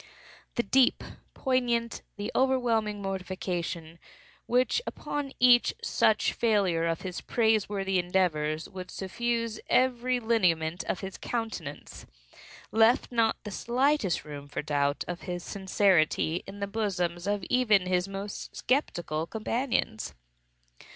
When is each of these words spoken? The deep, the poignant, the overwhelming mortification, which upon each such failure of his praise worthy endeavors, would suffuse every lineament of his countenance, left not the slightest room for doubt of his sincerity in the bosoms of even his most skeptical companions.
The 0.55 0.63
deep, 0.63 0.97
the 1.05 1.17
poignant, 1.39 2.01
the 2.17 2.31
overwhelming 2.35 3.03
mortification, 3.03 3.99
which 4.47 4.81
upon 4.87 5.31
each 5.39 5.75
such 5.83 6.33
failure 6.33 6.87
of 6.87 7.01
his 7.01 7.21
praise 7.21 7.69
worthy 7.69 7.99
endeavors, 7.99 8.67
would 8.67 8.89
suffuse 8.89 9.59
every 9.69 10.19
lineament 10.19 10.83
of 10.85 11.01
his 11.01 11.19
countenance, 11.19 12.07
left 12.71 13.11
not 13.11 13.43
the 13.43 13.51
slightest 13.51 14.25
room 14.25 14.47
for 14.47 14.63
doubt 14.63 15.03
of 15.07 15.21
his 15.29 15.43
sincerity 15.43 16.41
in 16.47 16.61
the 16.61 16.65
bosoms 16.65 17.27
of 17.27 17.43
even 17.47 17.85
his 17.85 18.07
most 18.07 18.55
skeptical 18.55 19.27
companions. 19.27 20.15